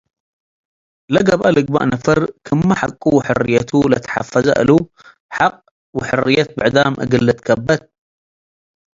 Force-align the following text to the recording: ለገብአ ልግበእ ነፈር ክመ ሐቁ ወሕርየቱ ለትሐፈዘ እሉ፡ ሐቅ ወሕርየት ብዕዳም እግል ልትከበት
ለገብአ 1.13 1.45
ልግበእ 1.55 1.83
ነፈር 1.93 2.19
ክመ 2.45 2.67
ሐቁ 2.79 3.01
ወሕርየቱ 3.17 3.71
ለትሐፈዘ 3.91 4.47
እሉ፡ 4.61 4.69
ሐቅ 5.37 5.55
ወሕርየት 5.99 6.49
ብዕዳም 6.57 6.93
እግል 7.03 7.21
ልትከበት 7.27 7.81